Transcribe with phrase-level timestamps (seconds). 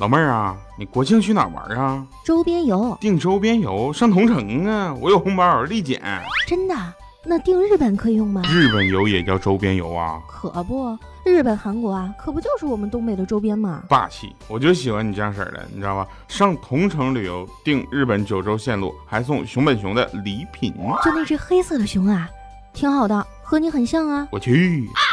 [0.00, 2.02] 老妹儿啊，你国庆去哪玩啊？
[2.24, 4.94] 周边游，订周边游上同城啊！
[4.98, 6.00] 我有红包立减。
[6.46, 6.74] 真的？
[7.22, 8.40] 那订日本可以用吗？
[8.48, 10.18] 日本游也叫周边游啊？
[10.26, 13.82] 可不，日本、韩国啊，可不就是我们东北的周边吗？
[13.90, 14.34] 霸气！
[14.48, 16.06] 我就喜欢你这样式儿的，你知道吧？
[16.28, 20.72] 上同城旅游订日本九州线路，还送熊本熊的礼品。
[21.04, 22.26] 就那只黑色的熊啊，
[22.72, 24.26] 挺好的，和你很像啊。
[24.32, 24.88] 我去。
[24.94, 25.09] 嗨，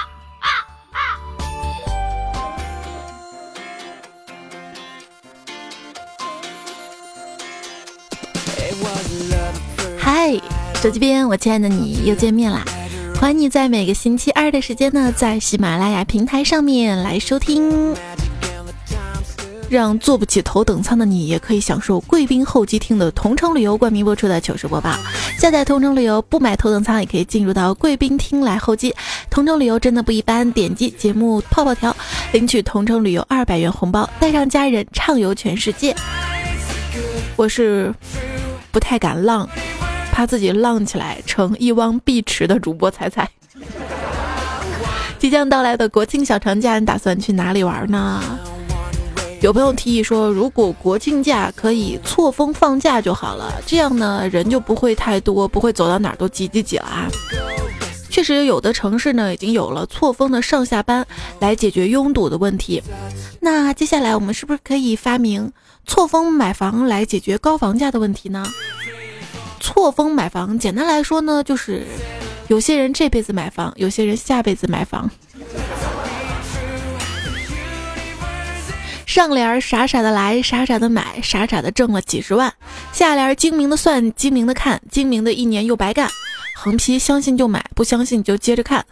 [10.81, 12.63] 手机边，我亲爱的你又见面啦！
[13.19, 17.95] 欢迎你在每个星期二的时间呢，在喜马拉雅平台上面来收听，
[19.69, 24.95] 让坐不起头等舱的你也可以享受贵宾候机厅的同城旅游冠名播出的糗事播报。
[25.39, 28.93] 下载同城旅游，不买头等舱也可以进入到贵宾厅来候机。
[29.31, 31.95] 同城旅游真的不一般，点击节目泡泡条，
[32.33, 35.95] 领取同城旅游二百元红包，带上家人畅游全世界。
[37.35, 37.91] 我是。
[38.69, 39.49] 不太敢浪，
[40.17, 43.29] 怕自己浪起来成一汪碧池的主播彩彩。
[45.19, 48.19] 即将到来的国庆小长假，你打算去哪里玩呢？
[49.41, 57.07] 有朋友提议说，如果国庆假可以错峰放假就好了，这样呢人就不会太多，不会走到哪儿都挤挤挤了啊。
[58.09, 61.05] 确实，有的城市呢已经有了错峰的上下班
[61.37, 62.81] 来解决拥堵的问题。
[63.39, 65.51] 那接下来我们是不是可以发明？
[65.85, 68.43] 错峰买房来解决高房价的问题呢？
[69.67, 71.85] 错峰买房，简单来说呢，就是
[72.47, 75.11] 有些人这辈子买房，有些人下辈子买房。
[79.05, 82.49] 上联傻傻的来，傻傻的买，傻傻的挣了几十万；
[82.93, 86.09] 下联精明的算，精明的看，精明的一年又白干。
[86.55, 88.85] 横批：相信就买，不相信就接着看。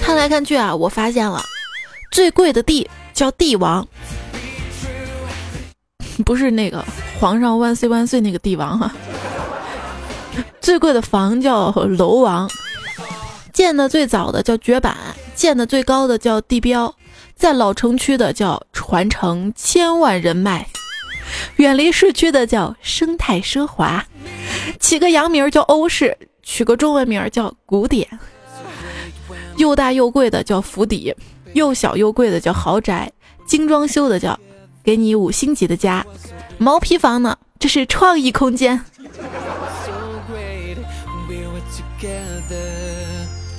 [0.00, 1.42] 看来看去啊，我发现了，
[2.12, 3.88] 最贵的地叫帝王。
[6.22, 6.84] 不是那个
[7.18, 8.92] 皇上万岁万岁那个帝王哈，
[10.60, 12.48] 最贵的房叫楼王，
[13.52, 14.96] 建的最早的叫绝版，
[15.34, 16.94] 建的最高的叫地标，
[17.34, 20.68] 在老城区的叫传承千万人脉，
[21.56, 24.04] 远离市区的叫生态奢华，
[24.78, 28.06] 起个洋名叫欧式，取个中文名叫古典，
[29.56, 31.12] 又大又贵的叫府邸，
[31.54, 33.10] 又小又贵的叫豪宅，
[33.46, 34.38] 精装修的叫。
[34.84, 36.04] 给你五星级的家，
[36.58, 37.38] 毛坯房呢？
[37.58, 38.78] 这是创意空间。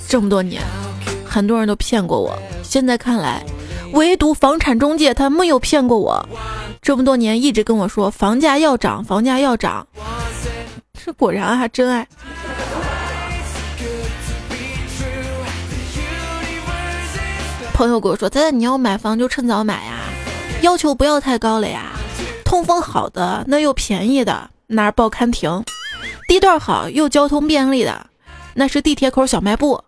[0.07, 0.61] 这么多年，
[1.25, 3.43] 很多人都骗过我，现在看来，
[3.93, 6.23] 唯独房产中介他没有骗过我。
[6.79, 9.87] 这么多年一直跟我说房价要涨，房价要涨，
[11.03, 12.07] 这果然还真爱。
[17.73, 19.93] 朋友跟我说：“仔仔，你要买房就趁早买呀。”
[20.61, 21.91] 要求不要太高了呀，
[22.43, 25.63] 通风好的那又便宜的那是报刊亭，
[26.27, 28.07] 地段好又交通便利的
[28.55, 29.83] 那是地铁口小卖部，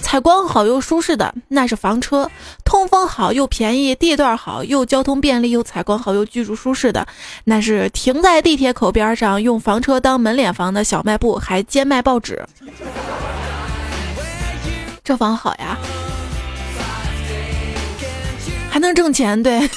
[0.00, 2.30] 采光好又舒适的那是房车，
[2.64, 7.06] 通风好又便宜，地段好又交通便利又采光好又居住舒适的
[7.44, 12.46] 那是停在地铁口边上用房车当门脸房的小卖部，还兼卖报纸。
[15.02, 15.76] 这房好呀，
[18.70, 19.68] 还能挣钱，对。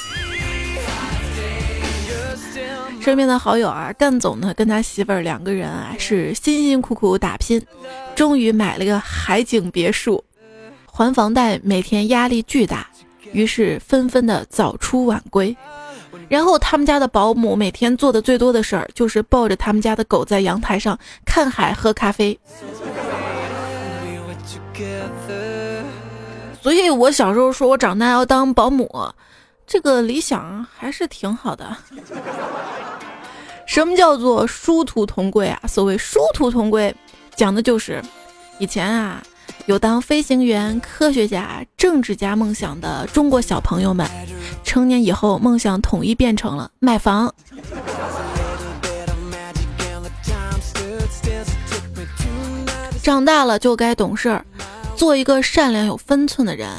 [3.04, 7.60] 身边的好友啊，干总呢跟他媳妇儿两个人啊是辛辛苦苦打拼，
[8.14, 10.24] 终于买了个海景别墅，
[10.86, 12.88] 还房贷每天压力巨大，
[13.32, 15.54] 于是纷纷的早出晚归。
[16.30, 22.38] 然后他们家的保姆每天做的最多的事儿就是抱着他们家的狗在阳台上看海喝咖啡。
[26.62, 28.90] 所以我小时候说我长大要当保姆，
[29.66, 31.76] 这个理想还是挺好的。
[33.66, 35.60] 什么叫做殊途同归啊？
[35.66, 36.94] 所谓殊途同归，
[37.34, 38.02] 讲的就是
[38.58, 39.22] 以前啊
[39.66, 44.08] 有当飞行员、科学家、政治家梦想的中国小朋友们，
[44.62, 47.34] 成年以后梦想统一变成了买房。
[53.02, 54.44] 长大了就该懂事儿，
[54.96, 56.70] 做一个善良有分寸的人。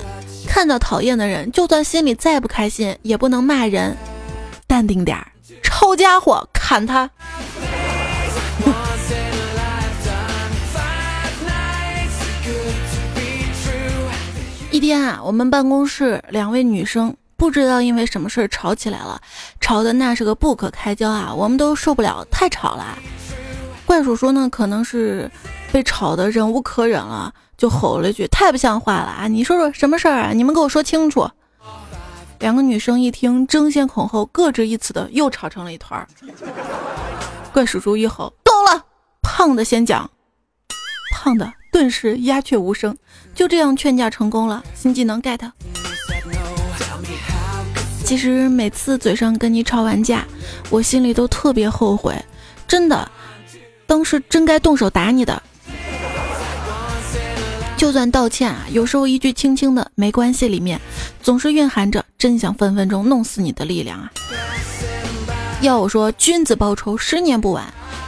[0.47, 3.97] 看到讨厌的人，就算心里再不开心，也不能骂人，
[4.67, 5.27] 淡定点儿。
[5.61, 7.09] 抄家伙，砍他！
[14.71, 19.21] 一天啊，我们办公室两位女生不知道因为什么事儿吵起来了，
[19.59, 22.97] 吵的那是个不可开交啊，我们都受不了，太吵了。
[23.85, 25.29] 怪叔叔呢，可能是
[25.71, 29.27] 被吵得忍无可忍了，就吼了一句：“太不像话了啊！
[29.27, 30.33] 你说说什么事儿啊？
[30.33, 31.29] 你们给我说清楚。”
[32.39, 36.07] 两个女生一听，争先恐后，各执一词的又吵成了一团儿。
[37.53, 38.83] 怪叔叔一吼：“够了！”
[39.23, 40.09] 胖的先讲，
[41.13, 42.95] 胖的顿时鸦雀无声。
[43.33, 45.39] 就这样劝架成功了，新技能 get。
[48.03, 50.25] 其实每次嘴上跟你吵完架，
[50.69, 52.13] 我心里都特别后悔，
[52.67, 53.09] 真的，
[53.87, 55.41] 当时真该动手打你的。
[57.77, 60.79] 就算道歉啊，有时候一句轻轻的没关系里面，
[61.21, 64.09] 总是蕴含着真想分分钟弄死你的力量啊。
[65.61, 67.65] 要我说，君子报仇，十年不晚，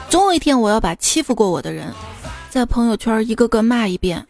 [0.09, 1.93] 总有一天我要把欺负过我的人，
[2.49, 4.25] 在朋友圈一个个骂一遍。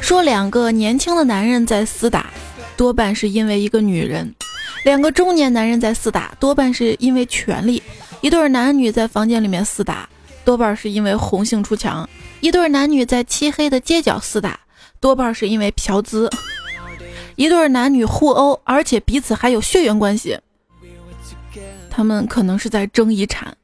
[0.00, 2.30] 说两个年轻的男人在厮打，
[2.76, 4.26] 多半是因为一个女人；
[4.84, 7.80] 两个中年男人在厮打，多半是因为权力；
[8.20, 10.08] 一对男女在房间里面厮打。
[10.46, 12.08] 多半是因为红杏出墙，
[12.38, 14.60] 一对男女在漆黑的街角厮打，
[15.00, 16.30] 多半是因为嫖资；
[17.34, 20.38] 一对男女互殴，而且彼此还有血缘关系，
[21.90, 23.56] 他们可能是在争遗产。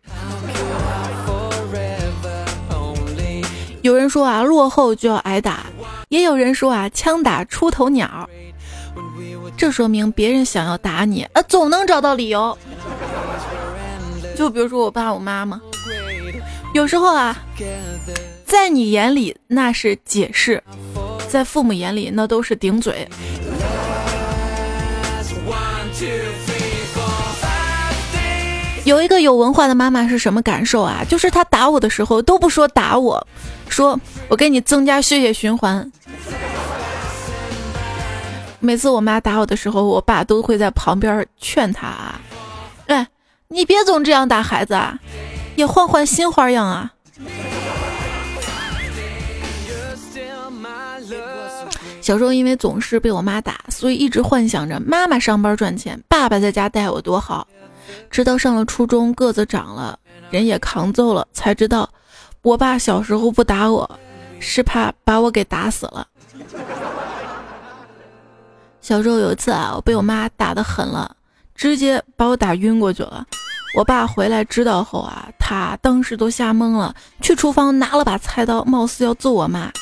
[3.83, 5.65] 有人说啊，落后就要挨打；
[6.09, 8.29] 也有人说啊，枪打出头鸟。
[9.57, 12.59] 这说明别人想要打你啊，总能找到理由。
[14.37, 15.61] 就比如说我爸我妈嘛。
[16.73, 17.37] 有时候啊，
[18.47, 20.63] 在你眼里那是解释，
[21.29, 23.07] 在父母眼里那都是顶嘴。
[28.85, 31.05] 有一个有文化的妈妈是什么感受啊？
[31.07, 33.27] 就是她打我的时候都不说打我，
[33.69, 33.99] 说
[34.29, 35.93] 我给你增加血液循环。
[38.61, 42.21] 每次我妈打我的时候，我爸都会在旁边劝她啊，
[42.87, 43.07] 哎，
[43.49, 44.99] 你别总这样打孩子啊。
[45.57, 46.93] 也换换新花样啊！
[52.01, 57.47] 小时候因为总是被我妈打，所以一直幻想着妈妈上班赚钱，爸爸在家带我多好。
[58.11, 59.99] 直到上了初中，个子长了，
[60.31, 61.89] 人也扛揍了，才知道
[62.43, 63.89] 我爸小时候不打我，
[64.41, 66.07] 是怕把我给打死了。
[68.81, 71.15] 小时候有一次啊，我被我妈打的狠了，
[71.55, 73.25] 直接把我打晕过去了。
[73.75, 79.73] 我爸回来知道后啊，他当时都吓懵了，去厨房拿了把菜刀，貌似要揍我妈。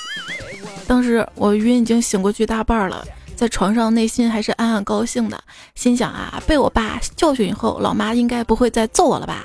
[0.87, 3.04] 当时我晕已经醒过去大半了，
[3.34, 5.42] 在床上内心还是暗暗高兴的，
[5.75, 9.44] 心想啊，被我爸教训以后，老妈应该不会再揍我了吧？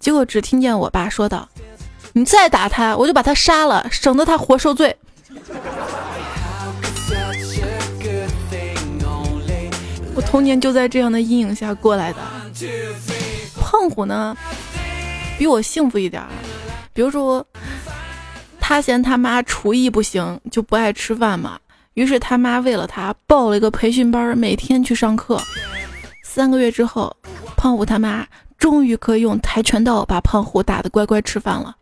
[0.00, 1.48] 结果只听见我爸说道
[2.14, 4.96] ：“你再打他，我就把他杀了，省得他活受罪。”
[10.14, 12.18] 我童年就在这样的阴影下过来的。
[13.70, 14.34] 胖虎呢，
[15.36, 16.28] 比我幸福一点儿。
[16.94, 17.46] 比如说，
[18.58, 21.58] 他嫌他妈厨艺不行，就不爱吃饭嘛。
[21.92, 25.38] 于是他妈为了他报了一个培训班，每天去上课。
[26.24, 27.14] 三个月之后，
[27.58, 28.26] 胖虎他妈
[28.56, 31.76] 终于可以用跆拳道把胖虎打得乖乖吃饭了。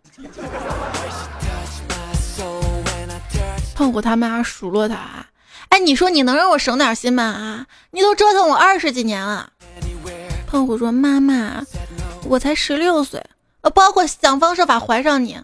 [3.76, 4.96] 胖虎他妈数落他
[5.70, 7.22] ：“哎，你说你能让我省点心吗？
[7.22, 9.50] 啊，你都折腾我二十几年了。”
[10.46, 11.64] 胖虎说：“妈妈，
[12.24, 13.20] 我才十六岁，
[13.62, 15.36] 呃，包括想方设法怀上你。”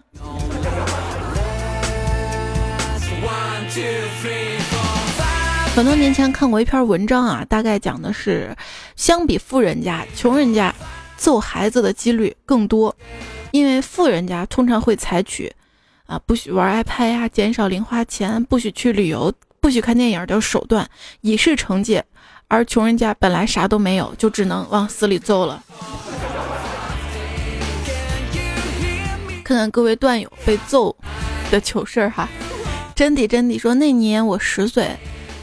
[5.75, 8.55] 很多年前看过一篇文章啊，大概讲的是，
[8.95, 10.73] 相比富人家，穷人家
[11.17, 12.95] 揍孩子的几率更多，
[13.51, 15.51] 因为富人家通常会采取
[16.05, 20.87] 啊不许玩 iPad 呀，减少零花钱，不许去旅游，不许看电影的手段，
[21.21, 22.05] 以示惩戒。
[22.53, 25.63] 而穷人家本来啥都没有，就只能往死里揍了。
[29.43, 30.95] 看看各位段友被揍
[31.49, 32.29] 的糗事儿哈，
[32.93, 34.95] 真的真的说那年我十岁，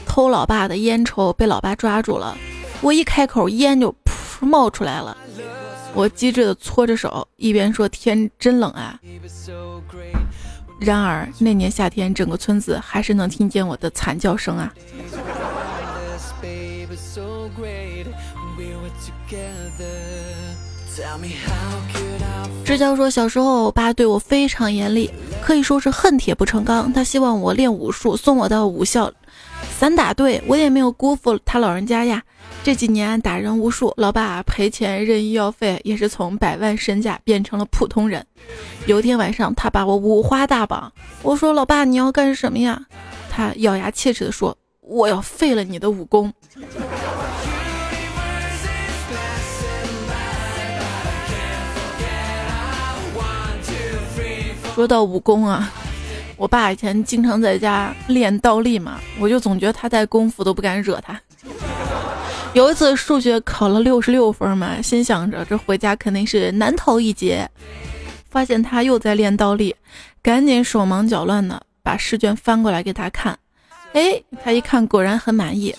[0.05, 2.37] 偷老爸的烟抽被老爸抓住了，
[2.79, 5.17] 我一开口烟就噗冒出来了，
[5.93, 8.97] 我机智的搓着手，一边说天真冷啊。
[10.79, 14.73] 然而那年夏天，整个村子还是能听见我的惨叫声啊。
[22.71, 25.11] 支教说，小时候我爸对我非常严厉，
[25.41, 26.93] 可以说是恨铁不成钢。
[26.93, 29.11] 他希望我练武术，送我到武校
[29.77, 32.23] 散打队，我也没有辜负他老人家呀。
[32.63, 38.25] 这几年打人无数，老爸赔钱认医药费，也是从百万身价变成了普通人。
[38.85, 42.81] 有一天晚上，他把我五花大绑，我说：“老爸，你要干什么呀？”
[43.29, 46.31] 他咬牙切齿地说：“我要废了你的武功。”
[54.73, 55.69] 说到武功啊，
[56.37, 61.19] 我爸以前经常在家练倒立嘛，我就总觉得他带功夫都不敢惹他。
[62.53, 67.49] 有一次数学考了六十六分嘛，心想着这回家肯定是难逃一劫，
[68.29, 69.75] 发现他又在练倒立，
[70.21, 73.37] 赶紧手忙脚乱的把试卷翻过来给他看。
[73.93, 75.75] 哎，他一看果然很满意，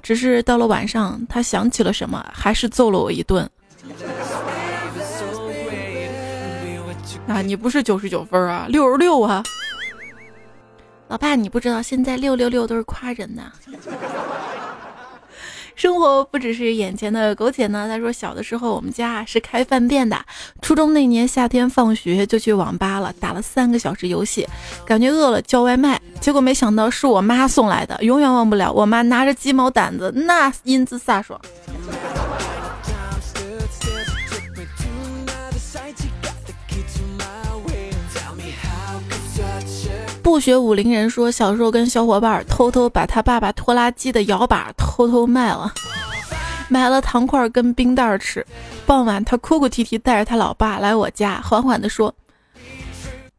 [0.00, 3.48] 只是到了晚上，他想起了什么，还是揍了我一顿。
[7.28, 9.42] 啊，你不是九十九分啊，六十六啊！
[11.08, 13.42] 老爸，你不知道现在六六六都是夸人的。
[15.76, 17.86] 生活不只是眼前的苟且呢。
[17.86, 20.18] 他说，小的时候我们家是开饭店的，
[20.60, 24.48] 初中那年夏天放学就去网吧了，打了三个小时游戏，
[24.84, 31.40] 感觉饿了叫外卖，结果没想到是我妈送来的，永远忘不了我妈拿着鸡毛掸子那英姿飒爽。
[40.28, 45.72] 不学武林人说，小时候跟小伙伴偷偷把他爸爸拖拉机的摇把偷偷卖了，
[46.68, 48.46] 买了糖块跟冰袋吃。
[48.84, 52.14] 傍晚，他哭哭啼啼带着他老爸来我家，缓缓地说：“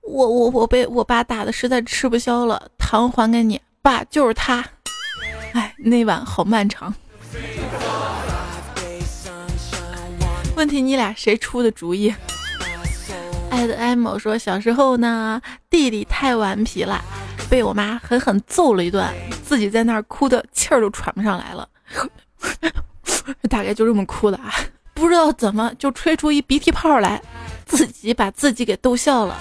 [0.01, 4.65] 我我我被我爸打的实在吃不消了，糖还给你，爸就是他。”
[5.53, 6.91] 哎，那晚好漫长。
[10.55, 12.11] 问题你俩谁出的主意？
[13.51, 16.99] 爱的艾某说：“小时候呢，弟弟太顽皮了，
[17.47, 19.07] 被我妈狠狠揍了一顿，
[19.43, 21.69] 自己在那儿哭的气儿都喘不上来了，
[23.49, 24.51] 大概就这么哭的啊，
[24.95, 27.21] 不知道怎么就吹出一鼻涕泡来，
[27.65, 29.37] 自己把自己给逗笑了。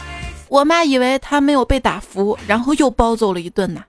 [0.49, 3.83] 我妈以为他没有被打服，然后又暴揍了一顿呢。”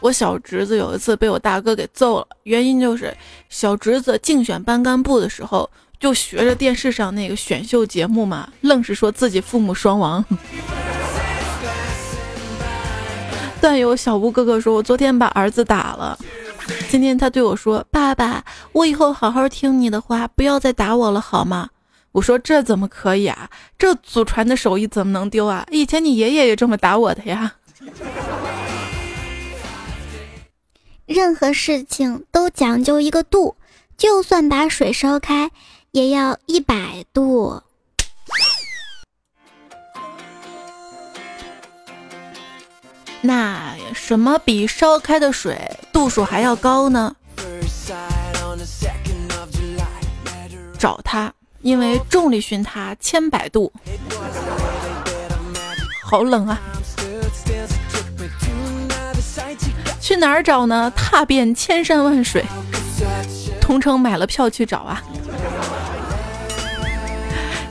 [0.00, 3.16] 我小侄子有一次被我大哥给揍了，原因就是
[3.48, 5.70] 小侄子竞选班干部的时候，
[6.02, 10.24] 就学着电视上那个选秀节目嘛，愣是说自己父母双亡。
[13.62, 16.18] 段友小吴哥哥说，我昨天把儿子打了，
[16.88, 21.68] 今天他对我说：“爸爸，我以后好好听你的话，不要再打我了，好吗？”
[22.10, 23.48] 我说：“这怎么可以啊？
[23.78, 25.64] 这祖传的手艺怎么能丢啊？
[25.70, 27.52] 以前你爷爷也这么打我的呀。”
[31.06, 33.54] 任何事情都讲究一个度，
[33.96, 35.52] 就算把水烧开，
[35.92, 37.62] 也要一百度。
[43.20, 47.14] 那什么比烧开的水度数还要高呢？
[50.78, 53.70] 找他，因为重力熏他千百度。
[56.02, 56.58] 好冷啊！
[60.00, 60.90] 去哪儿找呢？
[60.96, 62.42] 踏遍千山万水，
[63.60, 65.02] 同城买了票去找啊！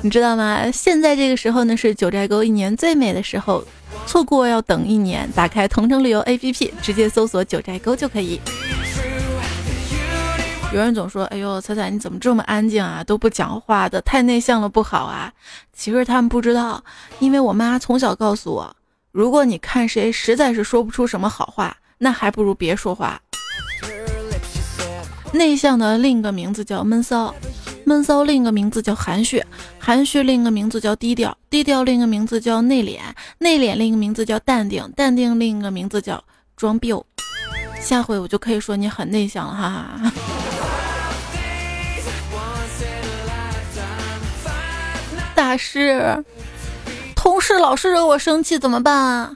[0.03, 0.71] 你知道吗？
[0.71, 3.63] 现在这个时候呢，是九寨沟一年最美的时候，
[4.07, 5.29] 错过要等一年。
[5.35, 8.41] 打开同城旅游 APP，直接搜索九寨沟就可以。
[10.73, 13.03] 有人总说：“哎呦，彩彩你怎么这么安静啊？
[13.03, 15.31] 都不讲话的，太内向了不好啊。”
[15.73, 16.83] 其实他们不知道，
[17.19, 18.75] 因为我妈从小告诉我，
[19.11, 21.77] 如果你看谁实在是说不出什么好话。
[22.03, 23.21] 那还不如别说话。
[25.31, 27.31] 内向的另一个名字叫闷骚，
[27.91, 29.43] 闷骚另一个名字叫含蓄，
[29.77, 33.01] 含蓄另一个名字叫低调，低调另一个名字叫内敛，
[33.39, 36.23] 内敛另一个名字叫淡定，淡定另一个名字叫
[36.55, 36.93] 装逼。
[37.81, 40.13] 下回我就可以说你很内向了，哈哈。
[45.35, 46.23] 大师，
[47.13, 49.35] 同事老是惹我生气，怎么办啊？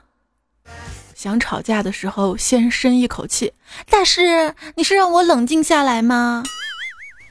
[1.13, 3.51] 想吵架的时候，先深一口气。
[3.89, 6.43] 大师，你是让我冷静下来吗？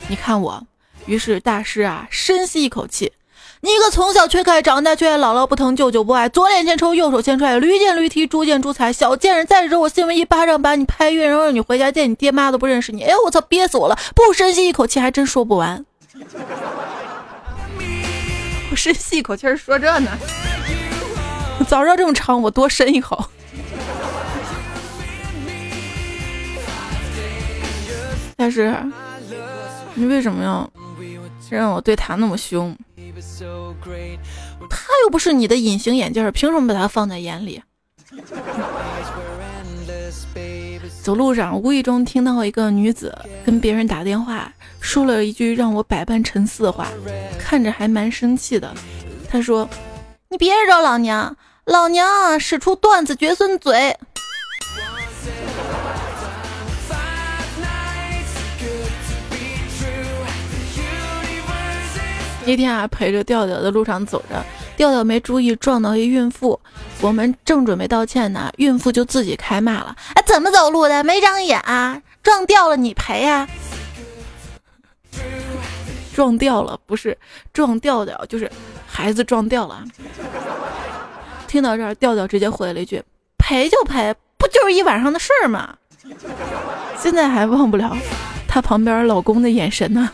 [0.07, 0.67] 你看我。
[1.07, 3.13] 于是大师啊，深吸一口气。
[3.61, 13.03] 你一个从小缺钙长大缺爱姥姥不疼舅舅不爱，左脸先抽右手先踹，驴见驴踢猪见猪踩，小贱人再惹我新闻一巴掌把你拍晕，然后让你回家见你爹妈都不认识你。
[13.09, 13.99] 哎呦我操，憋死我了！
[14.15, 15.83] 不深吸一口气还真说不完。
[18.71, 20.11] 我深吸一口气说这呢，
[21.67, 23.25] 早知道这么长，我多深一口。
[28.37, 28.77] 但是，
[29.95, 30.69] 你为什么要
[31.55, 32.77] 让我对他那么凶？
[34.69, 37.63] 他又不是你的隐形眼镜，凭什么把他放在眼里？
[41.03, 46.89] 走路上无意中听到一个女子跟别人打电话，说了一句让我百般沉思的话，
[47.39, 48.75] 看着还蛮生气的。
[49.29, 49.69] 他说
[50.31, 53.97] ：“你别惹老娘，老娘使出断子绝孙嘴。”
[62.47, 64.45] 一天啊，陪着调调的路上走着，
[64.77, 66.61] 调调没注意撞到一孕妇，
[67.01, 71.03] 我们正准备道歉呢，孕妇就自己开骂了：“哎，怎么走路的？
[71.03, 72.01] 没长眼啊！
[72.23, 73.49] 撞掉了你赔 呀！”
[76.15, 77.17] 撞掉了不是
[77.53, 78.51] 撞调调，就是
[78.87, 79.83] 孩子撞掉了。
[81.49, 83.03] 听到这儿，调调直接回了一句
[83.39, 85.77] ：“赔就赔，不就是一晚上的事儿吗？”
[86.99, 87.97] 现在还忘不了
[88.47, 90.11] 她旁边老公的眼神呢。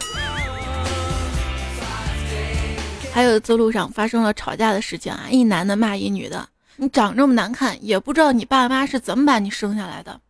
[3.12, 10.20] 还有一次路上发生了吵架的事情啊，一男的骂一女的：“你长这么难看，也不知道你爸妈是怎么把你生下来的。”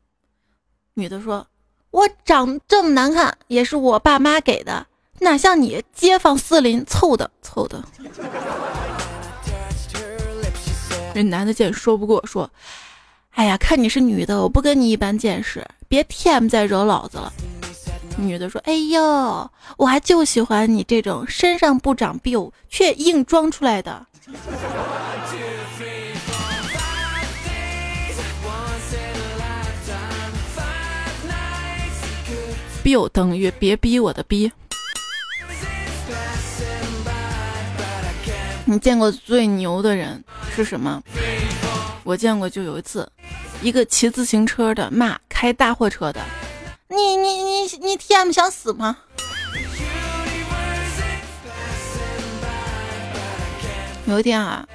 [0.94, 1.46] 女的说
[1.92, 4.86] ：“我长这么难看，也是我爸妈给的。”
[5.20, 7.84] 哪像你街坊四邻凑的凑的。
[11.12, 12.50] 这男的见说不过，说
[13.36, 17.32] ：“哎呀，看你是女的，我不跟你一般见识，别 TM 再惹老子了。”
[18.20, 24.06] 女的说：“哎呦，我还就喜欢你这种身上不长膘却硬装出来的。
[32.84, 34.50] ”，biu 等于别逼我的逼。
[38.64, 40.22] 你见过最牛的人
[40.54, 41.02] 是什么？
[42.04, 43.10] 我见过，就有一次，
[43.62, 46.20] 一个骑自行车的骂开大货车的，
[46.92, 48.98] 你你你你 T M 想死吗？
[54.06, 54.66] 有一天啊，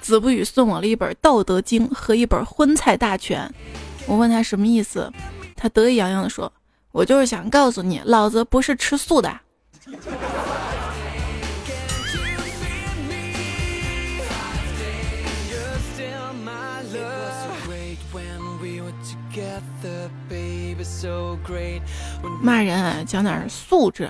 [0.00, 3.44] 子不语送我了一本《道德经》和一本《荤菜大全》，
[4.06, 5.12] 我问他什么意思，
[5.56, 6.52] 他得意洋洋的说
[6.92, 9.40] ：“我就是想告诉你，老子不是吃素的。”
[22.42, 24.08] 骂人讲点素质。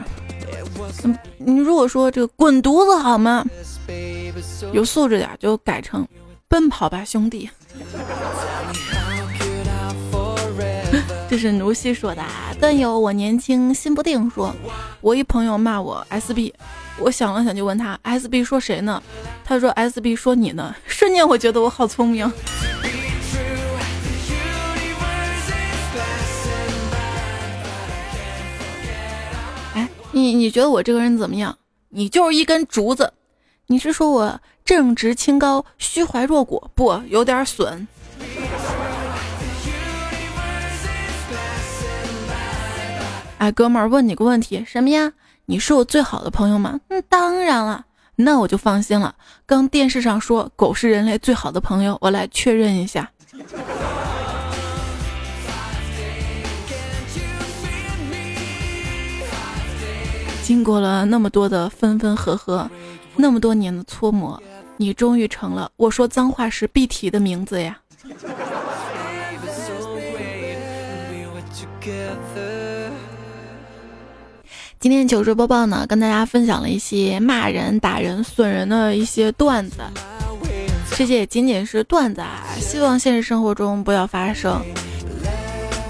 [1.04, 3.44] 嗯，你如果说这个滚犊子好吗？
[4.72, 6.06] 有素质点就改成
[6.48, 7.50] 奔跑吧兄弟。
[11.28, 12.22] 这是奴西说的。
[12.60, 14.54] 段友我年轻心不定说，
[15.00, 16.52] 我一朋友骂我 SB，
[16.98, 19.02] 我想了想就问他 SB 说谁呢？
[19.44, 20.74] 他说 SB 说你呢。
[20.86, 22.30] 瞬间我觉得我好聪明。
[30.14, 31.58] 你你觉得我这个人怎么样？
[31.88, 33.12] 你就是一根竹子。
[33.66, 36.70] 你是说我正直清高、虚怀若谷？
[36.72, 37.88] 不，有点损。
[43.38, 45.12] 哎，哥们儿，问你个问题，什么呀？
[45.46, 46.78] 你是我最好的朋友吗？
[46.90, 49.16] 嗯，当然了，那我就放心了。
[49.44, 53.10] 刚电视上说狗是人类最好的朋友，我来确认一下。
[60.44, 62.70] 经过了那么多的分分合合，
[63.16, 64.38] 那么多年的搓磨，
[64.76, 67.78] 你终于成了我说脏话时必提的名字呀！
[74.78, 79.78] 今天糗事播报呢，跟大家分享了一些骂人、打人、损人的一些段子，
[80.94, 84.60] 这些也仅仅是段子啊，希望现实生活中不要发生。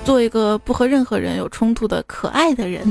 [0.05, 2.87] 做一个不和任何人有冲突的可爱的人。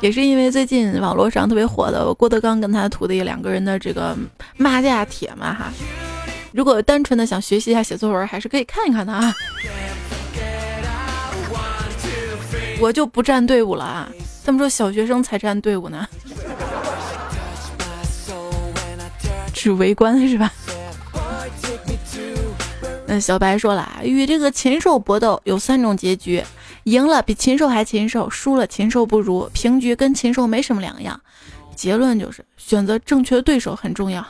[0.00, 4.16] 也是因为最近网络上特别火的郭德纲跟他徒弟两个人的这个
[4.56, 5.72] 骂架帖嘛哈，
[6.52, 9.34] 如果单纯的想学习一下写作文，还是可以看一看的啊。
[12.80, 14.08] 我就不站队伍了啊，
[14.44, 16.06] 他们说小学生才站队伍呢，
[19.52, 20.52] 只围观是吧？
[23.04, 26.40] 那小白说了，与这个禽兽搏斗有三种结局。
[26.88, 31.20] 赢了比禽兽还禽兽，输了禽兽不如，平局跟禽兽没什么两样。
[31.74, 34.26] 结论就是选择正确对手很重要。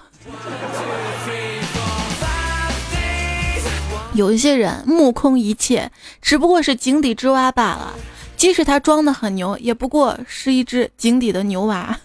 [4.15, 5.91] 有一些人目空一切，
[6.21, 7.95] 只不过是井底之蛙罢了。
[8.37, 11.97] 即使他装的很牛，也不过是一只井底的牛娃。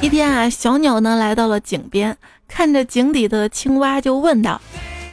[0.00, 2.16] 一天啊，小鸟呢来到了井边，
[2.48, 4.60] 看着井底的青蛙，就问道。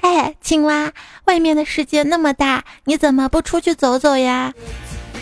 [0.01, 0.91] 哎，青蛙，
[1.25, 4.53] 外面的世界那么大，你怎么不出去走走呀？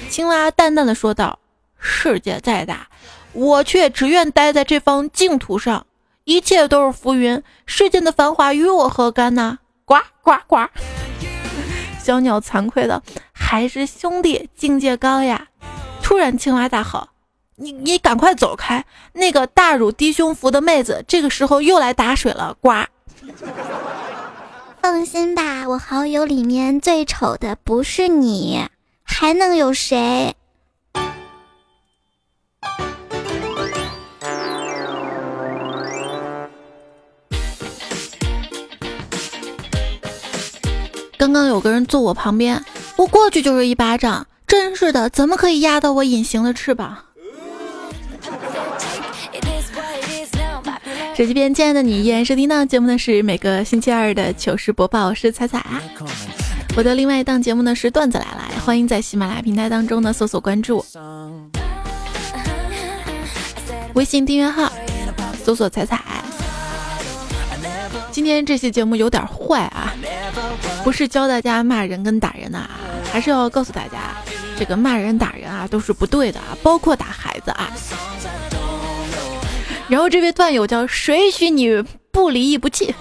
[0.09, 1.39] 青蛙淡淡的说道
[1.79, 2.87] ：“世界再大，
[3.33, 5.85] 我却只愿待在这方净土上。
[6.23, 10.67] 一切都是浮云，世间的繁华与我何干呢？”呱呱呱！
[12.01, 13.01] 小鸟惭愧的，
[13.33, 15.47] 还是兄弟境界高呀。
[16.01, 17.09] 突然，青蛙大吼
[17.57, 18.85] ：“你你赶快走开！
[19.13, 22.71] 那个大乳低胸服的妹子，这个时候又来打水了。”呱。
[24.89, 28.69] 放心吧我好友里面最丑的不是你
[29.03, 30.33] 还能有谁？
[41.17, 42.63] 刚刚有个人坐我旁边
[42.95, 47.06] 我过去就是一巴掌真是的怎么可以压到我隐形的翅膀？
[51.17, 55.65] 手机边，亲爱的你，依然收听到节目的是每个星期二的糗事播报，我是彩彩。
[56.75, 60.85] 我的另外一档节目呢是段子来了，欢迎在喜马拉雅平台当中呢搜索关注，
[63.95, 64.71] 微信订阅号
[65.43, 65.99] 搜索彩彩。
[68.11, 69.95] 今天这期节目有点坏啊，
[70.83, 72.69] 不是教大家骂人跟打人呐，
[73.11, 74.13] 还是要告诉大家，
[74.55, 77.73] 这个骂人打人啊都是不对的啊，包括打孩子啊。
[79.89, 82.93] 然后这位段友叫谁许你不离不弃，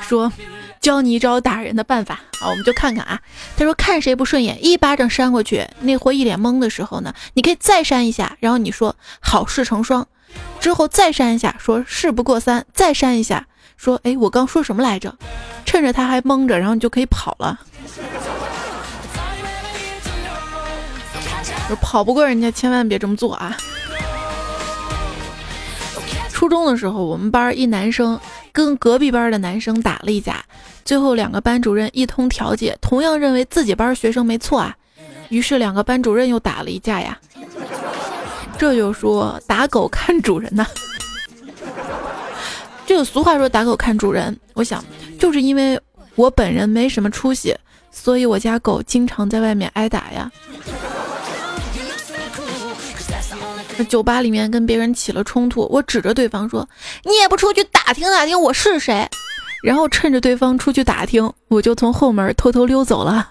[0.00, 0.32] 说
[0.80, 3.20] 教你一招打人的办法啊，我们就看看啊。
[3.56, 10.06] 他说看谁不顺眼一巴掌扇过去，那货一脸懵的时候呢，你可以再扇一下，然后你说好事成双，
[10.58, 15.16] 之后再扇一下，说事不过三，再扇一下，说哎我刚说什么来着？
[15.64, 17.60] 趁着他还懵着，然后你就可以跑了。
[21.80, 23.56] 跑不过人家，千万别这么做啊。
[26.36, 28.20] 初中的时候，我们班一男生
[28.52, 30.44] 跟隔壁班的男生打了一架，
[30.84, 34.76] 最后两个班主任一通调解，同样认为自己班学生没错啊，
[35.30, 37.18] 于是两个班主任又打了一架呀。
[38.58, 40.66] 这就说打狗看主人呐。
[42.84, 44.84] 这个俗话说打狗看主人，我想
[45.18, 45.80] 就是因为
[46.16, 47.56] 我本人没什么出息，
[47.90, 50.30] 所以我家狗经常在外面挨打呀。
[53.84, 56.68] 酒吧里面跟别人起了冲突，我指着对方说
[57.04, 59.08] ：“你也不出去打听打听我是谁。”
[59.62, 63.30] 然后趁着对方出去打听，我就从后门偷偷溜走了。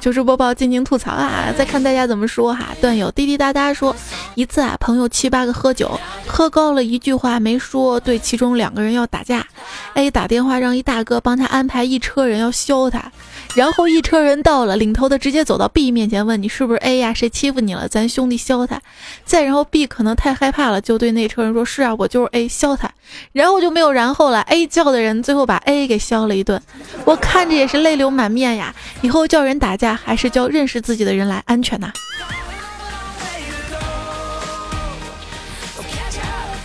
[0.00, 1.52] 就是播报，静静吐槽啊！
[1.58, 2.68] 再看大家怎么说哈。
[2.80, 3.94] 段友滴滴答答说，
[4.34, 9.46] 一次啊，朋友七八个喝酒，喝高了一句话没说，对其中两个人要打架。
[9.92, 13.12] A 打电话让一大哥帮他安排一车人要削他。
[13.56, 17.12] 然后一车人到了，领头的直接走到 B 面前问你是不是 A 呀？
[17.12, 17.88] 谁欺负你了？
[17.88, 18.80] 咱兄弟削他。
[19.24, 22.90] 再然后 B 可能太害怕了，就对那车人说：“是啊，我就是 A，削他。”
[23.32, 24.40] 然后就没有然后了。
[24.42, 26.62] A 叫的人最后把 A 给削了一顿，
[27.04, 28.74] 我看着也是泪流满面呀。
[29.02, 31.92] 以后叫人打架还是叫认识自己的人来安全呐。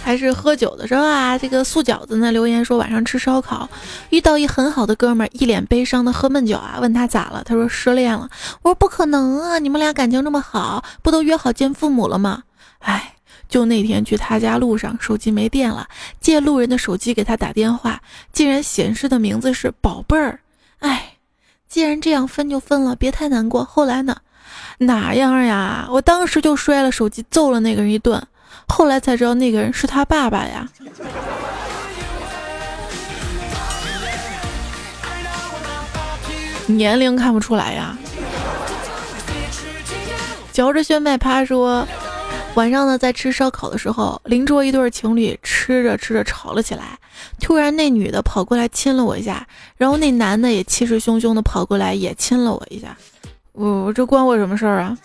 [0.06, 3.68] 还是喝酒的时候啊，这个素饺子呢留言说晚上吃烧烤，
[4.12, 8.30] 遇到一很好的哥们儿，一脸悲伤的喝闷酒啊，问他咋了，他说失恋了。
[8.62, 12.44] 我说不可能啊，你们俩感情这么好，不都约好见父母了吗？
[12.82, 13.16] 哎，
[13.50, 15.88] 就那天去他家路上，手机没电了，
[16.22, 18.00] 借路人的手机给他打电话，
[18.32, 20.40] 竟然显示的名字是宝贝儿。
[20.82, 21.14] 哎，
[21.68, 23.66] 既然这样分就分了，别太难过。
[23.66, 24.18] 后来呢？
[24.78, 25.88] 哪样呀？
[25.90, 28.22] 我当时就摔了手机，揍了那个人一顿。
[28.68, 30.68] 后来才知道那个人是他爸爸呀，
[36.68, 37.98] 年龄看不出来呀。
[40.52, 41.88] 嚼着炫迈趴说，
[42.56, 46.98] 晚上呢在吃烧烤的时候，邻桌一对情侣吃着吃着吵了起来，
[47.42, 49.46] 突然那女的跑过来亲了我一下，
[49.78, 52.96] 然后那男的也气势汹汹的跑过来也亲了我一下，
[53.52, 54.98] 我这关我什么事儿啊？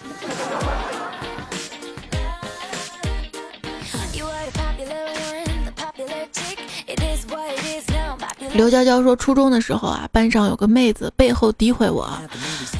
[8.54, 12.10] 刘娇娇说：“初中的时候啊，班上有个妹子背后诋毁我，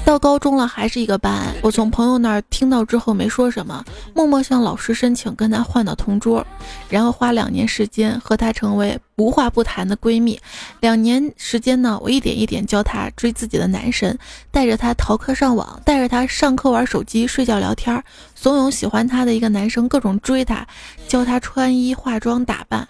[0.04, 1.54] 到高中了还是一个班。
[1.62, 6.44] 我从朋友那儿听到之后没说什么，默默向老师申请跟她换到同桌，
[6.88, 10.40] 然后花两年时间和她成为无话不谈的闺蜜。
[10.80, 14.18] 两年时间呢，我一点一点教她追自己的男神，
[14.50, 18.02] 带着她逃课上网，带着她上课玩手机、睡觉聊天，
[18.34, 20.66] 怂恿喜欢她的一个男生各种追她，
[21.08, 22.86] 教她穿衣化妆打扮。”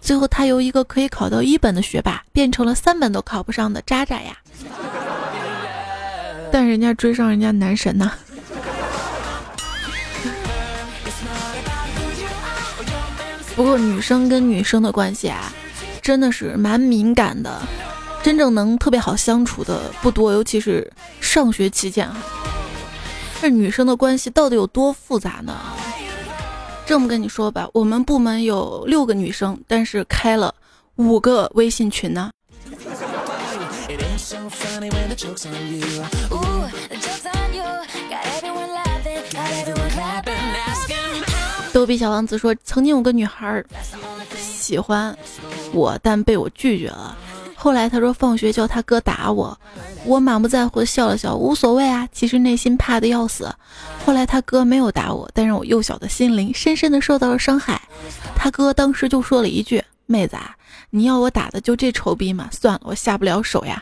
[0.00, 4.38] 最后，他由一个可以考到一本的学霸，变成了三本都考不上的渣渣呀！
[6.50, 8.10] 但人家追上人家男神呢。
[13.58, 15.52] 不过，女生跟女生的关系啊，
[16.00, 17.60] 真的是蛮敏感的，
[18.22, 20.88] 真正能特别好相处的不多，尤其是
[21.20, 22.16] 上学期间啊。
[23.42, 25.52] 这女生的关系到底有多复杂呢？
[26.86, 30.54] 这么跟你说吧，我们部门有六个女生，但是开了
[30.94, 32.30] 五个微信群呢。
[41.78, 43.64] 逗比小王子说，曾经有个女孩
[44.36, 45.16] 喜欢
[45.72, 47.16] 我，但被我拒绝了。
[47.54, 49.56] 后来他说放学叫他哥打我，
[50.04, 52.08] 我满不在乎的笑了笑，无所谓啊。
[52.10, 53.48] 其实内心怕的要死。
[54.04, 57.80] 后来他哥没有打我，但是我幼小的心灵深深的受到了伤害。
[58.34, 60.56] 他哥当时就说了一句：“妹子啊，
[60.90, 62.48] 你要我打的就这丑逼吗？
[62.50, 63.80] 算了，我下不了手呀。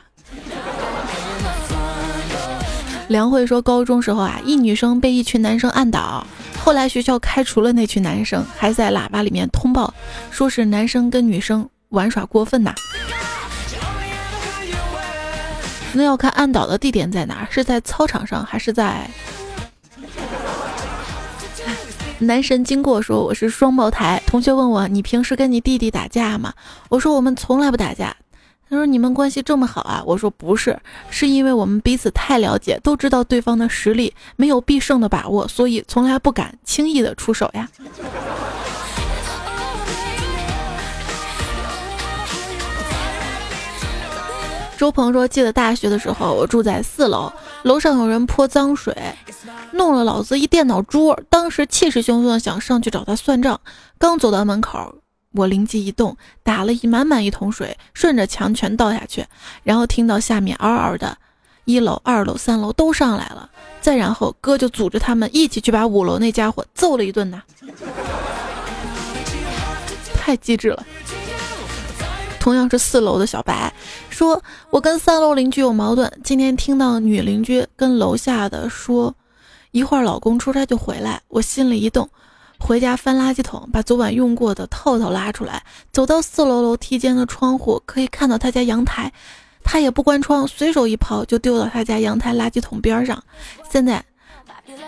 [3.08, 6.26] 梁慧说，高中时候啊，一女生被一群男生按倒，
[6.66, 9.94] 后来学校开除了那群男生，还在喇叭里面通报，
[10.32, 12.74] 说是男生跟女生玩耍过分呐。
[15.92, 19.08] 那要看按倒的地点在哪，是在操场上还是在？
[22.18, 26.52] 男神经过说我是双胞胎，同学问我你平时跟你弟弟打架吗？
[26.88, 28.12] 我说我们从来不打架。
[28.68, 30.02] 他说你们关系这么好啊？
[30.04, 30.76] 我说不是，
[31.08, 37.68] 是因为我们彼此太了解，都知道对方的实力，没有必胜的把握，所以从来不敢轻易的出手呀。
[44.76, 48.94] 周鹏说：“记得大学的时候，我住在四楼，楼上有人泼脏水，
[49.72, 51.18] 弄了老子一电脑桌。
[51.30, 53.58] 当时气势汹汹的想上去找他算账，
[53.96, 54.96] 刚走到门口，
[55.36, 59.24] 我灵机一动，打了一满满一桶水，顺着墙全倒下去。
[59.62, 61.16] 然后听到下面嗷嗷的，
[61.64, 63.50] 一楼、二楼、三楼都上来了。
[63.80, 67.42] 再然后，哥就组织他们一起去把五楼那家伙揍了一顿呐，
[70.14, 70.84] 太机智了。
[72.40, 73.72] 同样是四楼的小白。”
[74.08, 76.10] 说，我跟三楼邻居有矛盾。
[76.24, 79.14] 今天听到女邻居跟楼下的说，
[79.72, 82.08] 一会儿老公出差就回来，我心里一动，
[82.58, 89.12] 回家翻垃圾桶，把昨晚用过的套套拉出来，走到四楼楼梯间的窗户，可以看到他家阳台，
[89.62, 93.22] 他也不关窗，随手一抛就丢到他家阳台垃圾桶边上。
[93.70, 94.02] 现在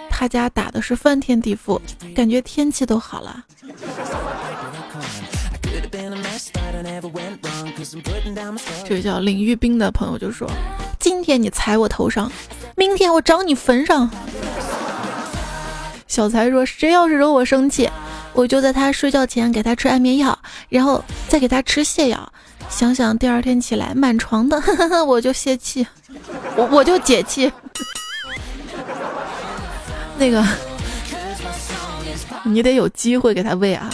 [0.09, 1.81] 他家打的是翻天地覆，
[2.15, 3.45] 感觉天气都好了。
[8.85, 10.49] 这个叫领玉冰的朋友就说
[10.99, 12.31] ：“今天你踩我头上，
[12.77, 14.11] 明天我长你坟上。”
[16.09, 17.89] 小财说：“谁要是惹我生气，
[18.33, 20.37] 我就在他睡觉前给他吃安眠药，
[20.71, 22.33] 然后再给他吃泻药。
[22.71, 24.61] 想想第二天起来满床的，
[25.05, 25.87] 我就泄气，
[26.57, 27.53] 我我就解气。
[30.19, 30.45] 那个，
[32.43, 33.91] 你得有机会给他喂啊。”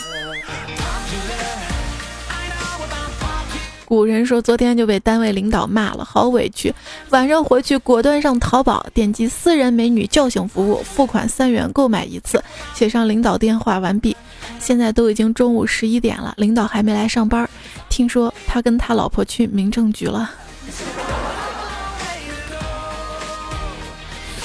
[3.84, 6.74] 古人说，昨天就被单位领导骂了，好委屈。
[7.10, 12.42] 晚上回去，果断上淘宝，点击私人美女叫醒服务，付款三元购买一次，
[12.74, 14.16] 写上领导电话完毕。
[14.58, 17.48] 现在都已经中午十一点了，领导还没来上班。
[17.88, 20.30] 听说他跟他老婆去民政局了。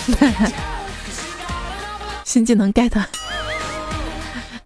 [2.26, 2.92] 新技能 get。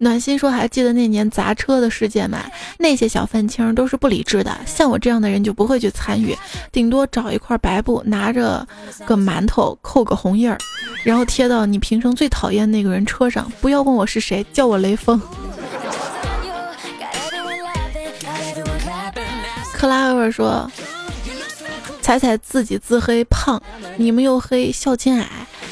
[0.04, 2.44] 暖心说：“还记得那年砸车的事件吗？
[2.78, 6.36] 那些小愤青都是不理智的，像我这样的人就不会去参与，
[6.70, 8.66] 顶多找一块白布，拿着
[9.06, 10.58] 个馒头扣个红印儿，
[11.02, 13.50] 然后贴到你平生最讨厌那个人车上。
[13.60, 15.20] 不要问我是谁，叫我雷锋。
[19.72, 20.70] ”克拉尔说
[22.04, 23.58] ：“彩彩自己自黑胖，
[23.96, 25.26] 你们又黑孝亲矮。”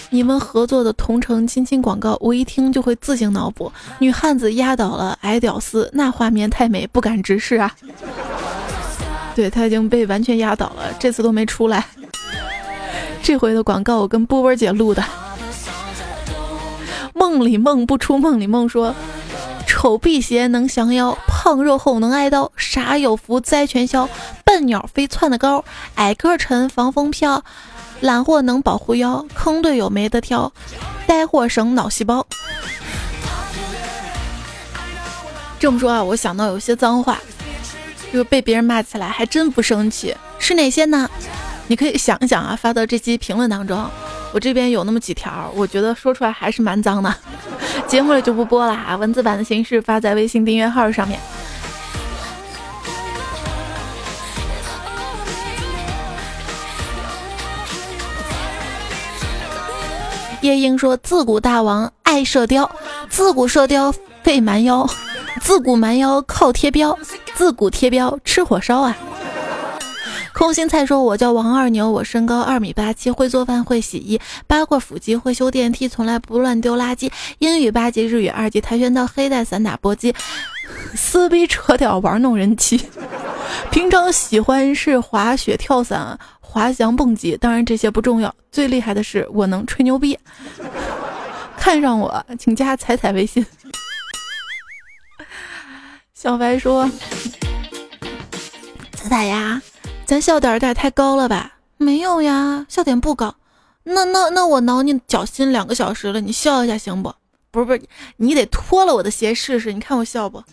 [0.08, 7.70] 你们合作的同城亲亲广告，我一听就会自行脑补：女汉子压倒了矮屌丝，那画面太美，不敢直视啊！
[9.34, 11.84] 对他已经被完全压倒了，这次都没出来。
[13.22, 15.04] 这回的广告我跟波波姐录的。
[17.12, 18.94] 梦里梦不出梦里梦说：
[19.66, 24.08] 丑辟邪能降妖，胖肉厚能挨刀，傻有福灾全消，
[24.52, 27.42] 笨鸟飞窜的高，矮个沉防风飘。
[28.02, 30.52] 懒货能保护腰，坑队友没得挑，
[31.06, 32.26] 呆货省脑细胞。
[35.58, 37.18] 这么说啊，我想到有些脏话，
[38.12, 41.08] 就是被别人骂起来还真不生气，是哪些呢？
[41.68, 43.82] 你可以想一想啊，发到这期评论当中。
[44.34, 47.14] 我这边有那么几条，我觉得说出来还是蛮脏的。
[47.86, 51.18] 节目里就不播了哈，文字版的形式发在微信订阅号上面。
[60.42, 62.68] 夜莺说：“自古大王爱射雕，
[63.08, 64.86] 自古射雕费蛮腰，
[65.40, 66.98] 自古蛮腰靠贴标，
[67.34, 68.96] 自古贴标吃火烧啊。”
[70.34, 77.10] 空心菜说：“我叫王二牛，我身高二米八七，会做饭，会洗衣，八块腹肌，会修电梯，从来不乱丢垃圾。
[77.38, 80.14] 英语八级，日语二级，跆拳道黑带，散打搏击，
[80.94, 82.80] 撕逼扯屌玩弄人妻。
[83.70, 90.18] 平常喜欢是滑雪、跳伞。”滑翔、蹦极，当然这些不重要，最厉害的是我能吹牛逼。
[91.56, 93.46] 看上我，请加彩彩微信。
[96.12, 96.86] 小白说
[98.92, 99.62] ：“彩彩呀，
[100.12, 101.54] 咱笑点有点太高了吧？
[101.78, 103.34] 没有呀，笑点不高。
[103.84, 107.14] 那那那我挠你脚心两个小时了，你笑一下行不？
[107.50, 107.80] 不是不是，
[108.18, 110.44] 你得脱了我的鞋试试，你看我笑不？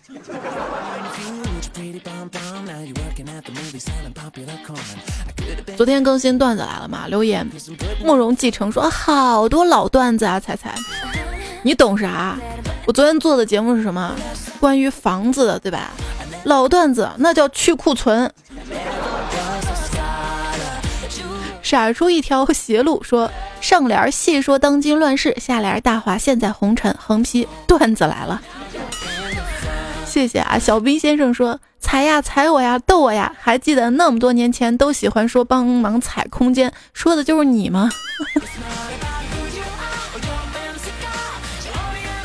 [5.76, 7.04] 昨天更新段子来了吗？
[7.08, 7.46] 留言，
[8.02, 10.74] 慕容继承说好多老段子啊，彩彩，
[11.62, 12.38] 你懂啥？
[12.86, 14.16] 我昨天做的节目是什么？
[14.58, 15.90] 关于房子的，对吧？
[16.44, 18.32] 老段子那叫去库存。
[21.70, 23.30] 闪出一条邪路，说
[23.60, 28.42] 上联细说当今乱世，下联大话现在红尘，横批段子来了。
[30.04, 37.88] 谢谢啊，小兵先生说踩呀踩我呀逗我呀，还记得那么多年前都喜欢说帮忙踩空间，说的就是你吗？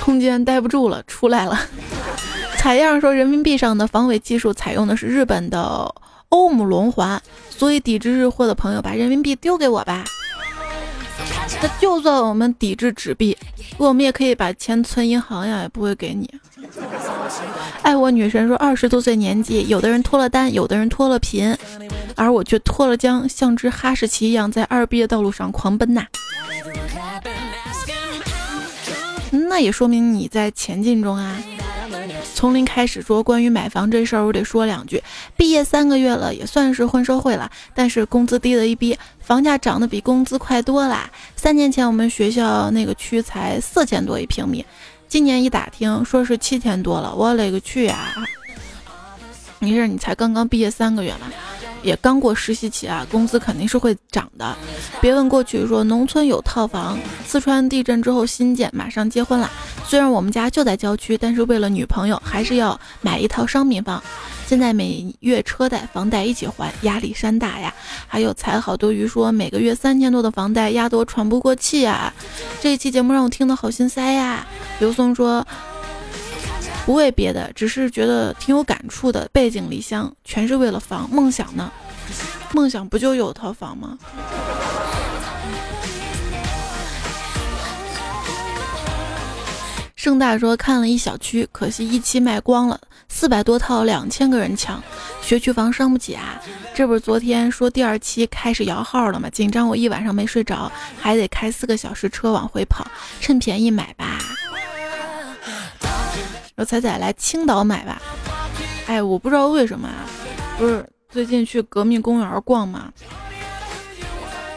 [0.02, 1.60] 空间待不住了，出来了。
[2.58, 5.94] 采样说人民币上的防伪技术采用的是日本的
[6.36, 10.04] 欧姆龙环，所以抵制日货的朋友把人民币丢给我吧。
[11.62, 13.38] 那就算我们抵制纸币，
[13.78, 16.30] 我们也可以把钱存银行呀，也不会给你。
[17.82, 21.58] 爱我女神说二十多岁年纪，有的人脱了单，有的人脱了贫，
[22.16, 26.06] 而我却脱了缰，像只哈士奇一样在二逼的道路上狂奔呐。
[29.32, 31.38] 那也说明你在前进中啊。
[32.34, 35.02] 从零开始说关于买房这事儿，我得说两句。
[35.36, 41.10] 毕业三个月了，也算是混社会了，但是工资低的一逼，房价涨得比工资快多啦。
[41.36, 44.66] 三年前我们学校那个区才四千多一平米，
[45.08, 48.14] 今年一打听说是七千多了，我勒个去呀！
[49.66, 51.28] 没事，你才刚刚毕业三个月嘛。
[51.82, 54.56] 也刚过实习期啊，工资肯定是会涨的。
[55.00, 56.98] 别问过去说农村有套房，
[57.28, 59.50] 四川地震之后新建，马上结婚了。
[59.88, 64.02] 虽然我们家就在郊区，但是为了女朋友，还是要买一套商品房。
[64.48, 67.72] 现在每月车贷、房贷一起还，压力山大呀。
[68.08, 72.12] 还有才好多鱼说每个月三千多的房贷压得我喘不过气呀。
[72.62, 74.48] 这一期节目让我听得好心塞呀。
[74.80, 75.46] 刘松说。
[76.86, 79.28] 不为别的，只是觉得挺有感触的。
[79.34, 81.10] 背井离乡，全是为了房。
[81.10, 81.72] 梦想呢？
[82.54, 83.98] 梦想不就有套房吗？
[89.96, 94.80] 盛大说看了一小区，可惜一期卖光了，四百多套，两千个人抢，
[95.24, 96.40] 学区房伤不起啊！
[96.76, 99.28] 这不是昨天说第二期开始摇号了吗？
[99.32, 100.72] 紧张我一晚上没睡着，
[101.02, 102.86] 还得开四个小时车往回跑，
[103.20, 104.20] 趁便宜买吧。
[106.56, 108.02] 说彩彩来青岛买吧，
[108.88, 110.06] 哎，我不知道为什么啊，
[110.58, 112.92] 不是最近去革命公园逛嘛，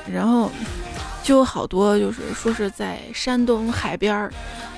[0.09, 0.51] 然后
[1.25, 4.33] 就有好多就是说是在山东海边儿，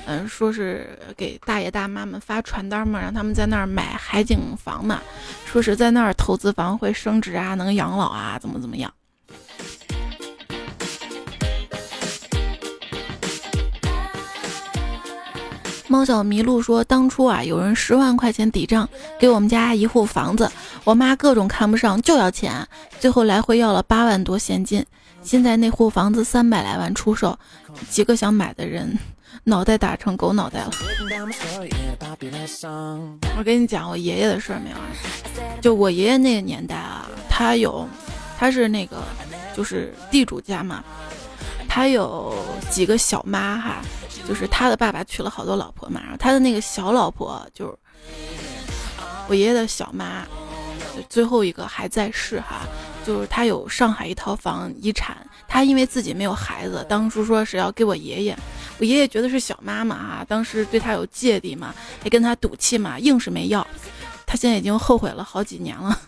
[0.05, 4.99] 嗯，说是给大爷大妈们发传单嘛，让他们在那儿买海景房嘛，
[5.45, 8.91] 说是在那儿投资房会升值啊，能养老啊，怎么怎么样。
[15.91, 18.87] 猫小麋鹿说：“当初啊，有人十万块钱抵账
[19.19, 20.49] 给我们家一户房子，
[20.85, 22.65] 我妈各种看不上就要钱，
[22.97, 24.85] 最后来回要了八万多现金。
[25.21, 27.37] 现在那户房子三百来万出售，
[27.89, 28.97] 几个想买的人
[29.43, 30.71] 脑袋打成狗脑袋了。”
[33.37, 34.87] 我跟你讲我爷爷的事儿没有啊？
[35.61, 37.85] 就我爷爷那个年代啊，他有，
[38.39, 39.03] 他是那个
[39.55, 40.81] 就是地主家嘛，
[41.73, 42.35] 他有
[42.69, 43.81] 几个小妈哈。
[44.27, 47.73] 就是他的爸爸娶了好多老婆嘛，然后他的那个小老婆就是
[49.27, 50.25] 我爷爷的小妈，
[51.09, 52.67] 最后一个还在世哈。
[53.03, 58.37] 就是他有上海一套房遗产，他因为自己没有孩子，当初说是要给我爷爷，
[58.77, 63.65] 我爷爷觉得是小妈嘛啊，当时对他有芥蒂嘛，也跟他赌气嘛，硬是没要。
[64.27, 65.99] 他现在已经后悔了好几年了。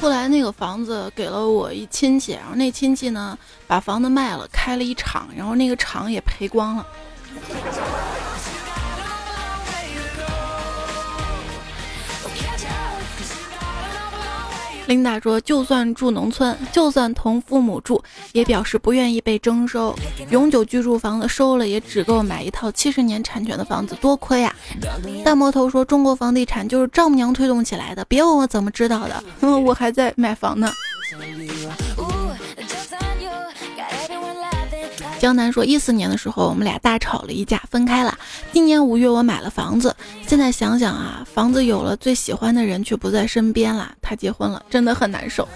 [0.00, 6.86] 后来那个房子给了我一亲戚，然后那亲戚呢把房子卖了，开了一厂，然后那个厂也赔光了。
[14.90, 19.94] 琳达说：“就算住农村，就算同父母住，也表示不愿意被征收。
[20.30, 24.52] 永久居住房子收了，也只够买一套七十年产权的房子，多亏呀！”
[25.24, 29.22] 大魔头说：“中国房地产就是丈母娘推动起来的，别问我怎么知道的，
[29.64, 30.72] 我还在买房呢。”
[35.20, 38.18] 江南说：“一四年的时候，我们俩大吵了一架，分开了。
[38.52, 39.94] 今年五月，我买了房子。
[40.26, 43.92] 现在想想啊，房子有了，最喜欢的人却不在身边了。
[44.00, 45.46] 他结婚了，真的很难受。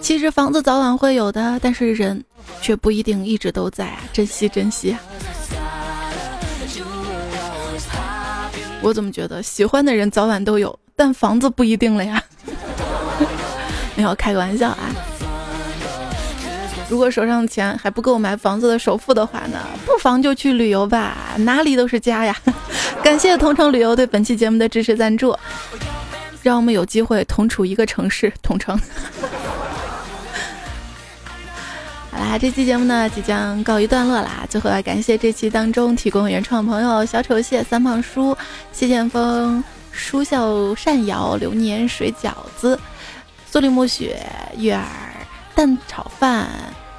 [0.00, 2.20] 其实房子早晚会有的，但是人
[2.60, 4.96] 却不一定一直都在啊，珍惜珍惜。
[8.80, 12.20] 我怎么觉得喜欢的人早晚都有，但房子不一定了呀？
[13.94, 14.90] 没有开个玩笑啊。”
[16.92, 22.36] 如果手上的钱还不够买房子的首付的话呢，不妨就去旅游吧，哪里都是家呀！
[23.02, 25.34] 感谢同城旅游对本期节目的支持赞助，
[26.42, 28.76] 让我们有机会同处一个城市，同城。
[32.12, 34.44] 好啦，这期节目呢即将告一段落啦。
[34.50, 38.36] 最后要感谢这期当中提供原创朋友小丑蟹、三胖叔、
[38.70, 42.78] 谢剑锋、书笑善瑶、流年水饺子、
[43.50, 44.22] 苏里木雪、
[44.58, 44.84] 月儿、
[45.54, 46.46] 蛋炒饭、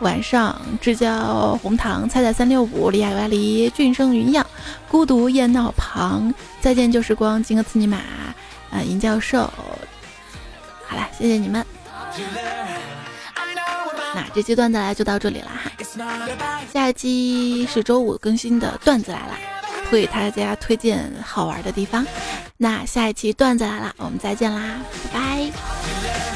[0.04, 4.46] 晚上知交红糖、菜菜三六五、李爱歪离、俊生云样、
[4.90, 6.32] 孤独雁闹旁、
[6.62, 7.98] 再见旧时光、金河刺尼玛、
[8.70, 9.52] 啊银教授。
[10.86, 11.66] 好啦，谢谢你们。
[14.14, 15.72] 那这期段子来就到这里了哈，
[16.72, 19.34] 下一期是周五更新的段子来了，
[19.90, 22.06] 会给大家推荐好玩的地方。
[22.58, 24.76] 那下一期段子来了，我们再见啦，
[25.14, 26.33] 拜拜。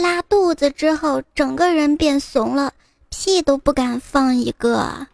[0.00, 2.72] 拉肚子之后整个人变怂了
[3.10, 5.06] 屁都不敢放一个。